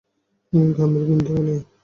[0.75, 1.59] ঘামের বিন্দুও নেই।